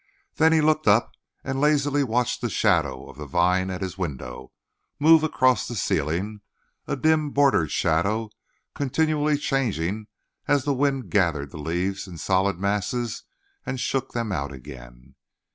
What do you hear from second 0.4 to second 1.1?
he looked